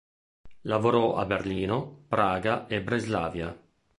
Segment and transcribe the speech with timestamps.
[0.61, 3.55] Lavorò a Berlino, Praga e Breslavia.